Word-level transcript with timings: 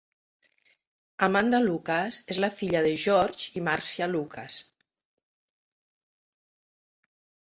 Amanda 1.27 1.59
Lucas 1.65 2.17
és 2.35 2.39
la 2.45 2.49
filla 2.61 2.81
de 2.87 2.93
George 3.03 3.53
i 3.61 3.65
Marcia 3.69 4.11
Lucas. 4.15 4.59